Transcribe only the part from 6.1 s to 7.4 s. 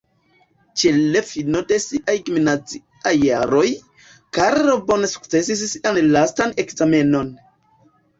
lastan ekzamenon.